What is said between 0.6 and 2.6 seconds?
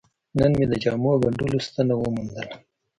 د جامو ګنډلو ستنه وموندله.